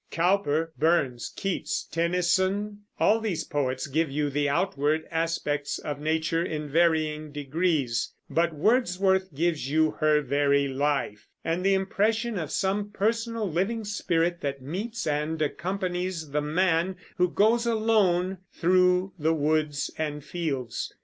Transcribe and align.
Cowper, 0.09 0.73
Burns, 0.79 1.31
Keats, 1.35 1.87
Tennyson, 1.91 2.85
all 2.99 3.19
these 3.19 3.43
poets 3.43 3.85
give 3.85 4.09
you 4.09 4.31
the 4.31 4.49
outward 4.49 5.05
aspects 5.11 5.77
of 5.77 5.99
nature 6.01 6.43
in 6.43 6.67
varying 6.71 7.31
degrees; 7.31 8.11
but 8.27 8.51
Wordsworth 8.51 9.31
gives 9.35 9.69
you 9.69 9.91
her 9.99 10.21
very 10.21 10.67
life, 10.67 11.27
and 11.45 11.63
the 11.63 11.75
impression 11.75 12.39
of 12.39 12.49
some 12.51 12.89
personal 12.89 13.47
living 13.47 13.83
spirit 13.83 14.41
that 14.41 14.59
meets 14.63 15.05
and 15.05 15.39
accompanies 15.39 16.31
the 16.31 16.41
man 16.41 16.95
who 17.17 17.29
goes 17.29 17.67
alone 17.67 18.39
through 18.51 19.13
the 19.19 19.35
woods 19.35 19.91
and 19.99 20.23
fields. 20.25 20.91